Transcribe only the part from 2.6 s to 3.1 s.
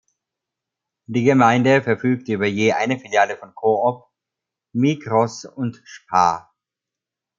eine